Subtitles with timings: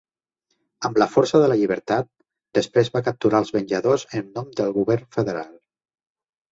[0.87, 2.09] Amb la força de la llibertat,
[2.59, 5.55] després va capturar als venjadors en nom del govern federal.